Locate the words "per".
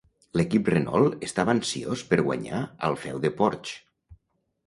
2.13-2.19